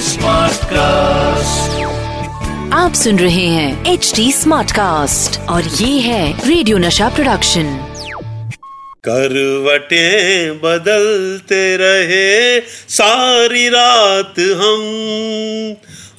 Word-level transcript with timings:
Smart 0.00 0.56
cast 0.56 1.84
आप 2.74 2.92
सुन 2.94 3.18
रहे 3.18 3.46
हैं 3.46 3.92
एच 3.92 4.12
डी 4.16 4.32
स्मार्ट 4.32 4.72
कास्ट 4.72 5.40
और 5.40 5.62
ये 5.64 6.00
है 6.00 6.48
रेडियो 6.48 6.78
नशा 6.78 7.08
प्रोडक्शन 7.08 7.94
करवटे 9.04 10.50
बदलते 10.50 11.76
रहे, 11.76 12.60
सारी 12.88 13.68
रात 13.68 14.34
हम 14.38 14.82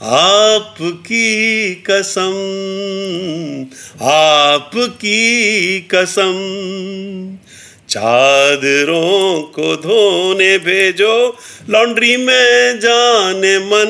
आपकी 0.03 1.75
कसम 1.89 2.33
आपकी 4.01 5.79
कसम। 5.79 6.33
चादरों 7.89 9.41
को 9.41 9.75
धोने 9.75 10.57
भेजो, 10.57 11.37
लॉन्ड्री 11.69 12.17
में 12.17 12.79
जाने 12.79 13.59
मन। 13.59 13.89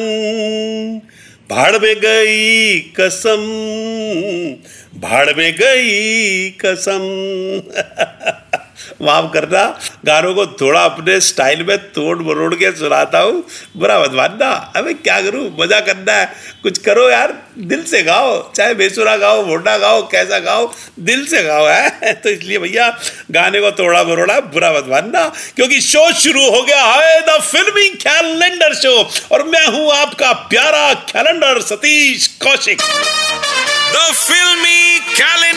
भाड़ 1.50 1.80
में 1.80 1.96
गई 1.96 2.80
कसम, 2.80 3.42
भाड़ 5.00 5.34
में 5.34 5.56
गई 5.56 6.50
कसम। 6.50 7.00
माफ़ 9.02 9.34
करना, 9.34 9.80
गानों 10.06 10.36
को 10.36 10.46
थोड़ा 10.46 10.84
अपने 10.84 11.20
स्टाइल 11.20 11.64
में 11.64 11.78
तोड़ 11.78 12.18
मरोड़ 12.18 12.56
के 12.56 12.72
सुनाता 12.72 13.20
हूँ। 13.20 13.46
बुरा 13.78 14.00
मत 14.00 14.12
मानना, 14.14 14.74
अबे 14.76 14.94
क्या 14.94 15.22
करूँ? 15.22 15.58
मज़ा 15.60 15.80
करना 15.80 16.14
है। 16.14 16.34
कुछ 16.64 16.78
करो 16.78 17.10
यार, 17.10 17.44
दिल 17.58 17.84
से 17.84 18.04
गाओ, 18.04 18.52
चाहे 18.52 18.74
बेसुरा 18.74 19.18
गाओ 19.18 19.46
मोटा 19.46 19.78
गाओ, 19.78 20.02
कैसा 20.02 20.40
गाओ, 20.40 20.74
दिल 21.00 21.26
से 21.26 21.44
गाओ, 21.44 21.66
है? 21.66 22.14
तो 22.24 22.30
इसलिए 22.30 22.58
भैया, 22.58 23.00
गाने 23.32 23.62
को 23.62 23.72
तोड़ा 23.72 24.04
मरोड़ा, 24.04 24.40
बुरा 24.40 24.72
मत 24.72 24.86
क्योंकि 25.56 25.82
शो 25.82 26.14
शुरू 26.14 26.50
हो 26.50 26.64
गया 26.64 26.84
है, 26.84 27.22
द 27.22 27.42
फिल्मी 27.42 27.90
कैलेंडर 27.90 28.74
शो, 28.74 29.10
और 29.32 29.44
मैं 29.44 29.68
हूँ 29.68 29.92
आपका 29.92 30.34
प्यारा 30.34 30.94
calendar 30.94 31.62
Satish 31.62 32.28
Kaushik. 32.28 32.82
The 33.92 34.14
Filmi 34.14 35.00
calendar 35.00 35.49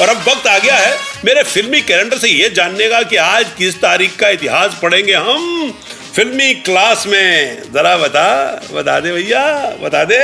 और 0.00 0.08
अब 0.08 0.16
वक्त 0.28 0.46
आ 0.46 0.58
गया 0.58 0.76
है 0.76 0.96
मेरे 1.24 1.42
फिल्मी 1.42 1.80
कैलेंडर 1.82 2.18
से 2.18 2.28
ये 2.28 2.48
जानने 2.50 2.88
का 2.88 3.02
कि 3.02 3.16
आज 3.16 3.46
किस 3.58 3.80
तारीख 3.80 4.16
का 4.16 4.28
इतिहास 4.28 4.78
पढ़ेंगे 4.82 5.12
हम 5.12 5.72
फिल्मी 6.14 6.54
क्लास 6.54 7.06
में। 7.06 7.62
जरा 7.72 7.96
बता 7.96 8.28
बता 8.72 8.98
दे 9.00 9.12
भैया, 9.12 9.42
बता 9.82 10.04
दे। 10.04 10.16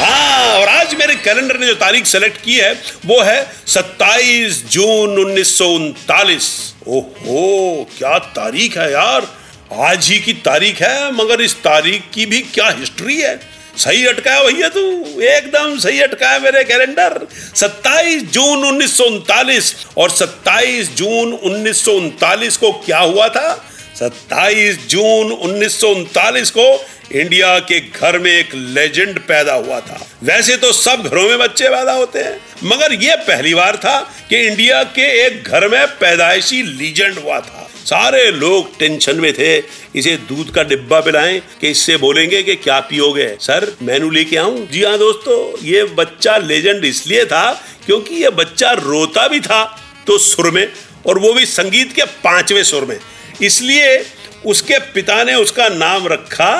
हाँ 0.00 0.60
और 0.60 0.68
आज 0.68 0.94
मेरे 0.94 1.14
कैलेंडर 1.14 1.58
ने 1.58 1.66
जो 1.66 1.74
तारीख 1.74 2.06
सेलेक्ट 2.06 2.42
की 2.42 2.56
है, 2.56 2.72
वो 3.06 3.20
है 3.22 3.46
27 3.66 4.62
जून 4.70 5.18
उन्नीस 5.18 5.56
सौ 5.58 5.68
उनतालीस। 5.68 6.50
ओहो, 6.88 7.88
क्या 7.98 8.18
तारीख 8.18 8.78
है 8.78 8.90
यार। 8.92 9.26
आज 9.70 10.08
ही 10.08 10.18
की 10.18 10.32
तारीख 10.44 10.80
है, 10.82 11.12
मगर 11.12 11.40
इस 11.40 11.54
तारीख 11.54 12.02
की 12.14 12.26
भी 12.26 12.40
क्या 12.40 12.68
हिस्ट्री 12.70 13.16
है? 13.16 13.38
सही 13.76 14.06
अटकाया 14.06 14.42
भैया 14.42 14.68
तू? 14.68 14.80
एकदम 15.22 15.78
सही 15.78 16.00
अटकाया 16.00 16.38
मेरे 16.38 16.62
कैलेंडर 16.64 17.26
27 17.54 18.22
जून 18.32 18.64
उन्नीस 18.64 18.96
सौ 18.96 19.04
उनतालीस। 19.04 19.74
और 19.96 20.10
27 20.10 20.90
जून 20.96 21.32
उन्नीस 21.32 22.56
को 22.56 22.72
क्या 22.86 22.98
हुआ 22.98 23.28
था? 23.28 23.64
27 23.96 24.78
जून 24.88 25.32
उन्नीस 25.32 25.80
सौ 25.80 25.88
उनतालीस 25.88 26.50
को 26.50 26.86
इंडिया 27.12 27.58
के 27.58 27.80
घर 27.80 28.18
में 28.18 28.30
एक 28.30 28.54
लेजेंड 28.54 29.18
पैदा 29.18 29.54
हुआ 29.54 29.80
था। 29.80 30.00
वैसे 30.22 30.56
तो 30.56 30.72
सब 30.72 31.02
घरों 31.02 31.28
में 31.28 31.38
बच्चे 31.38 31.68
पैदा 31.68 31.92
होते 31.92 32.18
हैं, 32.18 32.40
मगर 32.64 32.92
यह 32.94 33.16
पहली 33.18 33.54
बार 33.54 33.76
था 33.76 33.98
कि 34.30 34.36
इंडिया 34.38 34.82
के 34.96 35.06
एक 35.26 35.42
घर 35.44 35.68
में 35.68 35.86
पैदाइशी 35.98 36.62
लीजेंड 36.62 37.18
हुआ 37.18 37.40
था। 37.40 37.65
सारे 37.86 38.30
लोग 38.32 38.78
टेंशन 38.78 39.16
में 39.16 39.32
थे। 39.32 39.56
इसे 39.94 40.16
दूध 40.28 40.50
का 40.50 40.62
डिब्बा 40.64 41.00
पिलाएँ 41.00 41.38
कि 41.60 41.70
इससे 41.70 41.96
बोलेंगे 41.96 42.42
कि 42.42 42.54
क्या 42.56 42.78
पियोगे। 42.82 43.28
सर 43.40 43.66
मेनू 43.82 44.10
लेके 44.10 44.36
आऊँ? 44.36 44.66
जी 44.66 44.82
हाँ 44.84 44.96
दोस्तों, 44.98 45.64
ये 45.64 45.84
बच्चा 45.94 46.36
लेजेंड 46.38 46.84
इसलिए 46.84 47.24
था 47.26 47.52
क्योंकि 47.86 48.14
ये 48.14 48.30
बच्चा 48.32 48.72
रोता 48.72 49.26
भी 49.28 49.40
था 49.40 49.64
तो 50.06 50.18
सुर 50.20 50.50
में 50.50 50.66
और 51.06 51.18
वो 51.18 51.32
भी 51.32 51.46
संगीत 51.46 51.92
के 51.92 52.04
पाँचवें 52.24 52.62
सुर 52.64 52.84
में। 52.84 52.98
इसलिए 53.42 54.04
उसके 54.44 54.78
पिता 54.92 55.22
ने 55.24 55.34
उसका 55.34 55.68
नाम 55.68 56.06
रखा 56.08 56.52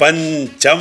पंचम, 0.00 0.80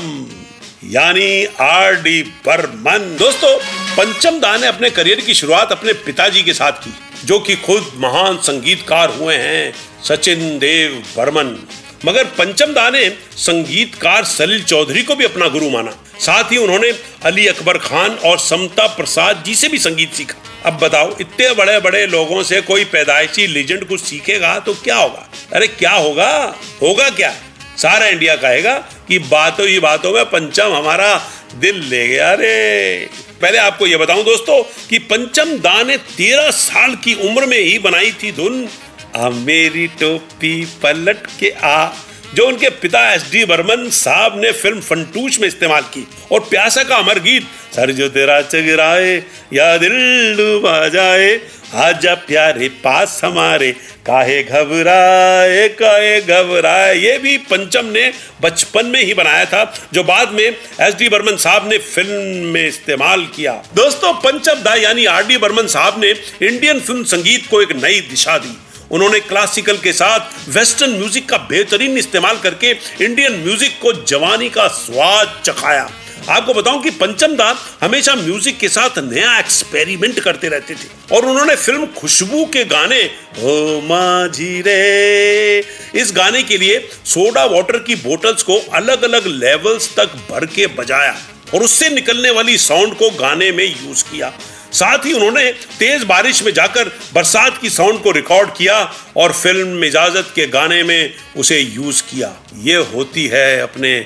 यानी 0.85 1.45
आर 1.61 1.95
डी 1.95 2.21
बर्मन। 2.45 3.15
दोस्तों, 3.19 3.57
पंचम 3.97 4.39
दा 4.39 4.55
ने 4.57 4.67
अपने 4.67 4.89
करियर 4.89 5.21
की 5.21 5.33
शुरुआत 5.33 5.71
अपने 5.71 5.93
पिताजी 5.95 6.43
के 6.43 6.53
साथ 6.53 6.79
की, 6.79 6.93
जो 7.25 7.39
कि 7.39 7.55
खुद 7.57 7.91
महान 7.97 8.37
संगीतकार 8.39 9.09
हुए 9.11 9.35
हैं। 9.35 9.73
सचिन 10.03 10.59
देव 10.59 11.03
बर्मन। 11.17 11.67
मगर 12.05 12.23
पंचम 12.23 12.65
दा 12.65 12.89
ने 12.89 13.17
संगीतकार 13.37 14.23
सलील 14.23 14.63
चौधरी 14.63 15.01
को 15.01 15.15
भी 15.15 15.25
अपना 15.25 15.47
गुरु 15.47 15.69
माना। 15.69 15.91
साथ 16.19 16.51
ही 16.51 16.57
उन्होंने 16.57 16.91
अली 17.23 17.47
अकबर 17.47 17.77
खान 17.77 18.11
और 18.11 18.39
समता 18.39 18.87
प्रसाद 18.87 19.43
जी 19.45 19.55
से 19.55 19.67
भी 19.67 19.79
संगीत 19.79 20.13
सीखा। 20.13 20.43
अब 20.65 20.73
बताओ, 20.73 21.17
इतने 21.21 21.53
बड़े 21.53 21.79
बड़े 21.79 22.07
लोगों 22.07 22.43
से 22.43 22.61
कोई 22.61 22.85
पैदाइशी 22.85 23.47
लेजेंड 23.47 23.87
कुछ 23.87 24.01
सीखेगा 24.01 24.59
तो 24.59 24.73
क्या 24.73 24.95
होगा? 24.95 25.29
अरे 25.53 25.67
क्या 25.67 25.91
होगा? 25.91 26.55
होगा 26.81 27.09
क्या? 27.09 27.35
सारा 27.77 28.05
इंडिया 28.05 28.35
कहेगा 28.35 28.75
कि 29.07 29.19
बातों 29.19 29.67
ही 29.67 29.79
बातों 29.79 30.13
में 30.13 30.25
पंचम 30.25 30.73
हमारा 30.73 31.31
दिल 31.55 31.83
ले 31.83 32.07
गया। 32.07 32.31
अरे, 32.31 33.09
पहले 33.41 33.57
आपको 33.57 33.87
यह 33.87 33.97
बताऊँ 33.97 34.23
दोस्तों 34.23 34.63
कि 34.89 34.99
पंचम 34.99 35.45
दा 35.45 35.83
ने 35.83 35.97
तेरह 35.97 36.51
साल 36.51 36.95
की 36.95 37.13
उम्र 37.13 37.45
में 37.45 37.59
ही 37.59 37.79
बनाई 37.79 38.11
थी 38.11 38.31
धुन। 38.31 38.69
आ 39.15 39.29
मेरी 39.29 39.87
टोपी 39.87 40.65
पलट 40.83 41.25
के 41.39 41.49
आ। 41.49 41.89
जो 42.35 42.47
उनके 42.47 42.69
पिता 42.69 43.13
एस 43.13 43.23
डी 43.31 43.45
बर्मन 43.45 43.89
साहब 43.89 44.39
ने 44.39 44.51
फ़िल्म 44.51 44.81
फंटूश 44.81 45.39
में 45.39 45.47
इस्तेमाल 45.47 45.81
की, 45.81 46.07
और 46.31 46.39
प्यासा 46.39 46.83
का 46.83 46.95
अमर 46.95 47.19
गीत, 47.19 47.43
सर 47.75 47.91
जो 47.91 48.09
तेरा 48.09 48.41
चगराए, 48.41 49.23
या 49.53 49.77
दिल 49.77 50.35
डूबा 50.37 50.87
जाए, 50.87 51.41
आजा 51.75 52.13
प्यारे 52.15 52.69
पास 52.69 53.21
हमारे, 53.23 53.71
काहे 54.05 54.43
घबराए 54.43 55.67
काहे 55.69 56.21
घबराए। 56.21 56.95
ये 56.97 57.17
भी 57.17 57.37
पंचम 57.37 57.85
ने 57.85 58.11
बचपन 58.41 58.85
में 58.85 59.03
ही 59.03 59.13
बनाया 59.13 59.45
था, 59.45 59.73
जो 59.93 60.03
बाद 60.03 60.31
में 60.31 60.43
एस 60.43 60.95
डी 60.95 61.09
बर्मन 61.09 61.35
साहब 61.37 61.69
ने 61.69 61.77
फ़िल्म 61.77 62.45
में 62.45 62.67
इस्तेमाल 62.67 63.25
किया। 63.35 63.53
दोस्तों, 63.75 64.13
पंचम 64.13 64.63
दा 64.63 64.75
यानी 64.75 65.05
आर 65.05 65.27
डी 65.27 65.37
बर्मन 65.37 65.67
साहब 65.67 65.99
ने 65.99 66.11
इंडियन 66.47 66.79
फ़िल्म 66.79 67.03
संगीत 67.03 67.47
को 67.47 67.61
एक 67.61 67.75
नई 67.83 68.01
दिशा 68.01 68.37
दी। 68.37 68.57
उन्होंने 68.91 69.19
क्लासिकल 69.19 69.77
के 69.77 69.93
साथ 69.93 70.49
वेस्टर्न 70.49 70.91
म्यूज़िक 70.91 71.29
का 71.29 71.37
बेहतरीन 71.49 71.97
इस्तेमाल 71.97 72.37
करके 72.37 72.71
इंडियन 73.05 73.39
म्यूज़िक 73.43 73.79
को 73.81 73.93
जवानी 74.03 74.49
का 74.49 74.67
स्वाद 74.67 75.41
चखाया। 75.45 75.89
आपको 76.29 76.53
बताऊँ 76.53 76.81
कि 76.83 76.89
पंचम 76.91 77.35
दा 77.35 77.55
हमेशा 77.81 78.15
म्यूज़िक 78.15 78.57
के 78.59 78.69
साथ 78.69 78.97
नया 79.01 79.37
एक्सपेरिमेंट 79.39 80.19
करते 80.19 80.49
रहते 80.49 80.75
थे। 80.75 81.15
और 81.15 81.25
उन्होंने 81.25 81.55
फ़िल्म 81.55 81.85
खुशबू 81.97 82.45
के 82.45 82.63
गाने, 82.65 83.03
ओ 83.39 83.81
माझी 83.81 84.61
रे, 84.61 85.59
इस 85.95 86.11
गाने 86.15 86.43
के 86.43 86.57
लिए 86.57 86.79
सोडा 87.05 87.45
वाटर 87.45 87.77
की 87.79 87.95
बोटल्स 87.95 88.43
को 88.43 88.59
अलग 88.73 89.03
अलग 89.03 89.27
लेवल्स 89.27 89.89
तक 89.95 90.15
भर 90.29 90.45
के 90.45 90.67
बजाया। 90.75 91.15
और 91.53 91.63
उससे 91.63 91.89
निकलने 91.89 92.31
वाली 92.31 92.57
साउंड 92.57 92.93
को 92.93 93.09
गाने 93.09 93.51
में 93.51 93.65
यूज़ 93.65 94.03
किया। 94.03 94.33
साथ 94.71 95.05
ही 95.05 95.13
उन्होंने 95.13 95.51
तेज 95.79 96.03
बारिश 96.03 96.41
में 96.43 96.51
जाकर 96.53 96.91
बरसात 97.13 97.57
की 97.57 97.69
साउंड 97.69 98.01
को 98.03 98.11
रिकॉर्ड 98.11 98.49
किया 98.49 98.77
और 99.17 99.31
फ़िल्म 99.33 99.83
इजाज़त 99.83 100.31
के 100.35 100.47
गाने 100.47 100.81
में 100.83 101.13
उसे 101.37 101.59
यूज़ 101.59 102.01
किया। 102.03 102.33
ये 102.63 102.75
होती 102.93 103.25
है 103.27 103.59
अपने 103.59 103.99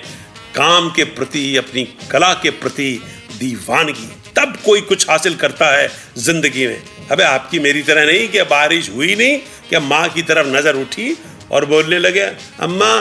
काम 0.56 0.90
के 0.90 1.04
प्रति, 1.04 1.56
अपनी 1.58 1.84
कला 2.12 2.34
के 2.34 2.50
प्रति 2.52 2.92
दीवानगी। 3.40 4.10
तब 4.36 4.58
कोई 4.66 4.82
कुछ 4.82 5.10
हासिल 5.10 5.36
करता 5.36 5.72
है 5.72 5.90
ज़िंदगी 6.18 6.68
में। 6.68 6.82
अबे 7.12 7.24
आपकी 7.24 7.60
मेरी 7.60 7.82
तरह 7.84 8.06
नहीं 8.06 8.28
कि 8.30 8.42
बारिश 8.44 8.90
हुई 8.90 9.16
नहीं, 9.16 9.38
कि 9.70 9.80
माँ 9.80 10.08
की 10.10 10.22
तरफ़ 10.22 10.48
नज़र 10.48 10.76
उठी 10.76 11.16
और 11.52 11.66
बोलने 11.66 12.00
लगे, 12.00 12.24
अम्मा, 12.62 12.94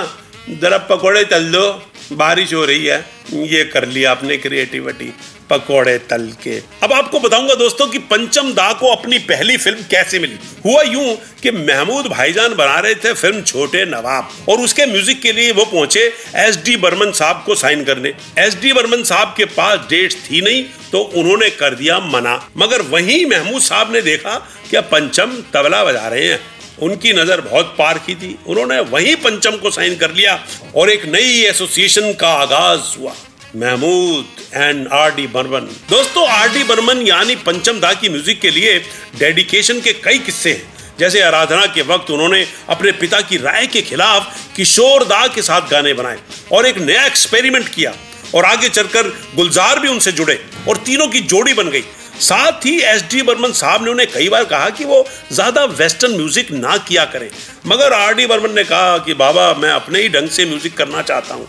जरा 0.50 0.78
पकौड़े 0.90 1.24
तल 1.24 1.50
दो, 1.52 1.70
बारिश 2.12 2.52
हो 2.54 2.64
रही 2.64 2.86
है, 2.86 3.04
ये 3.32 3.64
कर 3.64 3.86
लिया 3.88 4.10
आपने 4.10 4.36
क्रिएटिविटी 4.36 5.12
पकौड़े 5.52 5.96
तल 6.10 6.30
के। 6.42 6.58
अब 6.82 6.92
आपको 6.92 7.20
बताऊँगा 7.20 7.54
दोस्तों 7.56 7.86
कि 7.88 7.98
पंचम 8.10 8.52
दा 8.54 8.72
को 8.72 8.92
अपनी 8.92 9.18
पहली 9.24 9.56
फ़िल्म 9.58 9.82
कैसे 9.90 10.18
मिली। 10.18 10.38
हुआ 10.64 10.82
यूँ 10.84 11.16
कि 11.42 11.50
महमूद 11.52 12.06
भाईजान 12.08 12.54
बना 12.54 12.78
रहे 12.78 12.94
थे 12.96 13.12
फ़िल्म 13.14 13.42
छोटे 13.42 13.84
नवाब, 13.86 14.28
और 14.48 14.60
उसके 14.60 14.86
म्यूज़िक 14.86 15.20
के 15.22 15.32
लिए 15.32 15.52
वो 15.52 15.64
पहुँचे 15.64 16.00
एस 16.38 16.56
डी 16.64 16.76
बर्मन 16.78 17.12
साहब 17.12 17.42
को 17.46 17.54
साइन 17.56 17.84
करने। 17.84 18.12
एस 18.38 18.56
डी 18.60 18.72
बर्मन 18.72 19.02
साहब 19.04 19.34
के 19.36 19.44
पास 19.52 19.86
डेट 19.90 20.12
थी 20.22 20.40
नहीं 20.40 20.64
तो 20.92 20.98
उन्होंने 20.98 21.48
कर 21.52 21.74
दिया 21.74 21.98
मना। 22.06 22.34
मगर 22.58 22.82
वहीं 22.88 23.24
महमूद 23.26 23.62
साहब 23.62 23.92
ने 23.92 24.02
देखा 24.02 24.34
कि 24.70 24.80
पंचम 24.88 25.36
तबला 25.54 25.84
बजा 25.84 26.06
रहे 26.08 26.26
हैं। 26.26 26.40
उनकी 26.82 27.12
नज़र 27.12 27.40
बहुत 27.40 27.74
पार 27.78 27.98
की 28.06 28.14
थी। 28.14 28.36
उन्होंने 28.46 28.78
वहीं 28.90 29.14
पंचम 29.18 29.56
को 29.56 29.70
साइन 29.70 29.96
कर 29.96 30.10
लिया, 30.12 30.38
और 30.76 30.90
एक 30.90 31.04
नई 31.06 31.42
एसोसिएशन 31.44 32.12
का 32.12 32.28
आगाज़ 32.36 32.98
हुआ। 32.98 33.12
Mahmood 33.56 34.26
and 34.54 34.86
R 34.88 35.14
D 35.14 35.26
Burman. 35.26 35.66
दोस्तों, 35.90 36.26
आर 36.28 36.48
डी 36.48 36.62
बर्मन 36.64 37.00
यानी 37.02 37.34
पंचम 37.38 37.80
दा 37.80 37.92
की 37.94 38.08
म्यूज़िक 38.08 38.40
के 38.40 38.50
लिए 38.50 38.78
डेडिकेशन 39.18 39.80
के 39.80 39.92
कई 39.94 40.18
किस्से 40.20 40.52
हैं। 40.52 40.96
जैसे 40.98 41.20
आराधना 41.22 41.66
के 41.66 41.82
वक्त 41.84 42.10
उन्होंने 42.10 42.44
अपने 42.70 42.92
पिता 42.92 43.20
की 43.20 43.36
राय 43.38 43.66
के 43.66 43.82
खिलाफ 43.82 44.34
किशोर 44.56 45.04
दा 45.04 45.26
के 45.26 45.42
साथ 45.42 45.70
गाने 45.70 45.92
बनाए 45.94 46.18
और 46.52 46.66
एक 46.66 46.78
नया 46.80 47.04
एक्सपेरिमेंट 47.06 47.68
किया 47.68 47.94
और 48.34 48.44
आगे 48.44 48.68
चलकर 48.68 49.08
गुलजार 49.36 49.78
भी 49.78 49.88
उनसे 49.88 50.12
जुड़े 50.12 50.40
और 50.68 50.76
तीनों 50.86 51.06
की 51.08 51.20
जोड़ी 51.28 51.54
बन 51.54 51.70
गई। 51.70 51.84
साथ 52.20 52.66
ही 52.66 52.78
एस 52.82 53.02
डी 53.10 53.22
बर्मन 53.22 53.52
साहब 53.54 53.84
ने 53.84 53.90
उन्हें 53.90 54.08
कई 54.12 54.28
बार 54.28 54.44
कहा 54.44 54.68
कि 54.70 54.84
वो 54.84 55.06
ज़्यादा 55.32 55.64
वेस्टर्न 55.64 56.16
म्यूज़िक 56.16 56.50
ना 56.52 56.76
किया 56.78 57.04
करें। 57.06 57.30
मगर 57.66 57.92
आर 57.92 58.14
डी 58.14 58.26
बर्मन 58.26 58.54
ने 58.54 58.64
कहा 58.64 58.98
कि, 58.98 59.14
बाबा, 59.14 59.52
मैं 59.54 59.70
अपने 59.70 60.02
ही 60.02 60.08
ढंग 60.08 60.28
से 60.28 60.44
म्यूज़िक 60.44 60.76
करना 60.76 61.02
चाहता 61.02 61.34
हूँ। 61.34 61.48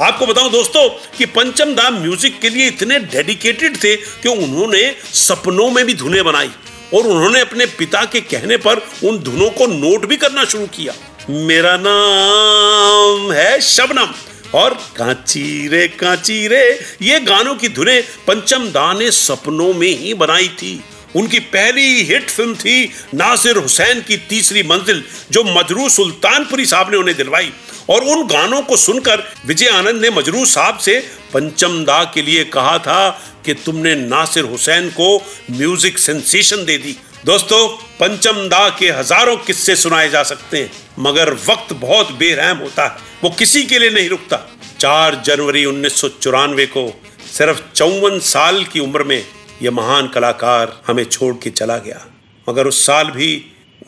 आपको 0.00 0.26
बताऊँ 0.26 0.50
दोस्तों 0.50 0.88
कि 1.16 1.26
पंचम 1.26 1.74
दाम 1.74 1.94
म्यूज़िक 1.94 2.38
के 2.40 2.48
लिए 2.48 2.66
इतने 2.68 2.98
डेडिकेटेड 3.12 3.76
थे 3.84 3.94
कि 3.96 4.28
उन्होंने 4.28 4.82
सपनों 5.14 5.68
में 5.70 5.84
भी 5.86 5.94
धुनें 5.94 6.24
बनाई 6.24 6.50
और 6.94 7.06
उन्होंने 7.06 7.40
अपने 7.40 7.66
पिता 7.78 8.04
के 8.04 8.20
कहने 8.22 8.56
पर 8.58 8.82
उन 9.04 9.18
धुनों 9.18 9.50
को 9.50 9.66
नोट 9.68 10.06
भी 10.06 10.16
करना 10.16 10.44
शुरू 10.44 10.66
किया। 10.76 10.92
मेरा 11.30 11.76
नाम 11.76 13.32
है 13.32 13.60
शबनम 13.62 14.14
और 14.54 14.74
कांची 14.96 15.68
रे 15.68 15.86
कांची 15.90 16.46
रे, 16.48 16.62
ये 17.02 17.20
गानों 17.20 17.54
की 17.54 17.68
धुनें 17.70 18.02
पंचम 18.26 18.68
दा 18.70 18.92
ने 18.92 19.10
सपनों 19.10 19.72
में 19.74 19.90
ही 19.90 20.14
बनाई 20.14 20.48
थी। 20.58 20.80
उनकी 21.16 21.38
पहली 21.48 22.02
हिट 22.04 22.30
फ़िल्म 22.30 22.54
थी 22.54 22.90
नासिर 23.14 23.56
हुसैन 23.56 24.00
की 24.00 24.16
तीसरी 24.28 24.62
मंजिल, 24.62 25.02
जो 25.30 25.42
मजरू 25.44 25.88
सुल्तानपुरी 25.88 26.66
साहब 26.66 26.90
ने 26.90 26.96
उन्हें 26.96 27.16
दिलवाई। 27.16 27.52
और 27.90 28.04
उन 28.06 28.26
गानों 28.26 28.60
को 28.62 28.76
सुनकर 28.76 29.22
विजय 29.46 29.68
आनंद 29.68 30.00
ने 30.02 30.10
मजरू 30.10 30.44
साहब 30.46 30.78
से 30.78 30.98
पंचम 31.34 31.84
दा 31.84 32.02
के 32.14 32.22
लिए 32.22 32.44
कहा 32.46 32.78
था 32.78 33.08
कि 33.44 33.54
तुमने 33.56 33.94
नासिर 33.96 34.44
हुसैन 34.44 34.88
को 34.90 35.16
म्यूज़िक 35.50 35.98
सेंसेशन 35.98 36.64
दे 36.64 36.76
दी। 36.78 36.96
दोस्तों, 37.26 37.68
पंचम 38.00 38.36
दा 38.48 38.68
के 38.70 38.90
हज़ारों 38.90 39.36
किस्से 39.36 39.76
सुनाए 39.76 40.08
जा 40.10 40.22
सकते 40.22 40.58
हैं, 40.58 40.70
मगर 40.98 41.32
वक्त 41.48 41.72
बहुत 41.74 42.12
बेरहम 42.12 42.58
होता 42.58 42.84
है, 42.84 42.96
वो 43.24 43.30
किसी 43.30 43.62
के 43.62 43.78
लिए 43.78 43.90
नहीं 43.90 44.08
रुकता। 44.08 44.36
चार 44.78 45.22
जनवरी 45.26 45.64
उन्नीस 45.64 46.00
सौ 46.00 46.08
चौरानवे 46.10 46.66
को 46.66 46.88
सिर्फ़ 47.32 47.62
चौवन 47.74 48.18
साल 48.24 48.62
की 48.64 48.80
उम्र 48.80 49.04
में 49.04 49.22
यह 49.62 49.70
महान 49.70 50.08
कलाकार 50.08 50.80
हमें 50.86 51.04
छोड़ 51.04 51.34
के 51.34 51.50
चला 51.50 51.76
गया। 51.78 52.04
मगर 52.46 52.66
उस 52.66 52.84
साल 52.86 53.10
भी 53.10 53.30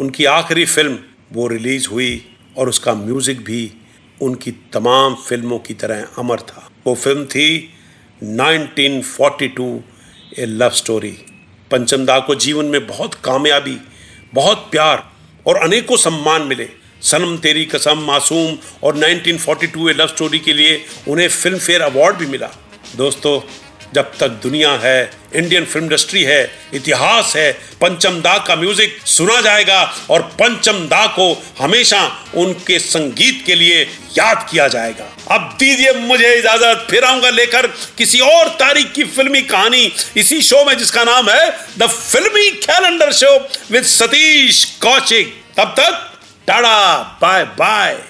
उनकी 0.01 0.25
आखिरी 0.27 0.65
फ़िल्म 0.67 0.99
वो 1.33 1.47
रिलीज़ 1.49 1.89
हुई 1.89 2.13
और 2.57 2.69
उसका 2.69 2.95
म्यूज़िक 2.95 3.45
भी 3.45 3.63
उनकी 4.23 4.51
तमाम 4.73 5.15
फ़िल्मों 5.15 5.59
की 5.59 5.75
तरह 5.75 6.07
अमर 6.19 6.41
था। 6.41 6.69
वो 6.87 6.95
फ़िल्म 6.95 7.25
थी 7.25 7.75
1942 8.23 9.81
ए 10.39 10.47
लव 10.47 10.71
स्टोरी। 10.71 11.17
पंचमदा 11.71 12.19
को 12.19 12.35
जीवन 12.35 12.65
में 12.65 12.87
बहुत 12.87 13.15
कामयाबी, 13.15 13.77
बहुत 14.35 14.69
प्यार 14.71 15.11
और 15.47 15.57
अनेकों 15.57 15.97
सम्मान 15.97 16.43
मिले। 16.43 16.69
सनम 17.03 17.37
तेरी 17.37 17.65
कसम, 17.65 17.99
मासूम 17.99 18.57
और 18.83 18.97
1942 18.97 19.89
ए 19.91 19.93
लव 19.93 20.07
स्टोरी 20.07 20.39
के 20.39 20.53
लिए 20.53 20.85
उन्हें 21.09 21.29
फ़िल्म 21.29 21.59
फेयर 21.59 21.81
अवार्ड 21.81 22.17
भी 22.17 22.27
मिला। 22.27 22.51
दोस्तों 22.97 23.41
जब 23.95 24.13
तक 24.19 24.29
दुनिया 24.43 24.71
है 24.83 25.11
इंडियन 25.35 25.65
फ़िल्म 25.65 25.85
इंडस्ट्री 25.85 26.23
है, 26.25 26.51
इतिहास 26.75 27.33
है, 27.37 27.53
पंचम 27.81 28.21
दा 28.21 28.37
का 28.39 28.57
म्यूज़िक 28.57 28.97
सुना 29.07 29.41
जाएगा 29.41 29.83
और 30.11 30.23
पंचम 30.41 30.87
दा 30.89 31.07
को 31.17 31.33
हमेशा 31.59 32.01
उनके 32.37 32.79
संगीत 32.79 33.43
के 33.47 33.55
लिए 33.55 33.83
याद 34.19 34.47
किया 34.51 34.69
जाएगा। 34.69 35.05
अब 35.31 35.57
दीजिए 35.59 35.93
मुझे 35.95 36.35
इजाज़त, 36.35 36.87
फिर 36.91 37.05
आऊँगा 37.05 37.31
लेकर 37.31 37.67
किसी 37.99 38.21
और 38.21 38.49
तारीख 38.61 38.93
की 38.93 39.05
फिल्मी 39.07 39.43
कहानी 39.45 39.93
इसी 40.17 40.41
शो 40.43 40.65
में 40.65 40.77
जिसका 40.79 41.05
नाम 41.05 41.31
है 41.31 41.51
the 41.79 41.87
Filmi 41.89 42.51
calendar 42.61 43.13
show 43.13 43.37
with 43.71 43.85
Satish 43.87 44.65
Kaushik 44.83 45.35
तब 45.57 45.75
तक, 45.79 46.07
टाटा 46.47 46.99
बाय 47.23 47.45
बाय 47.59 48.10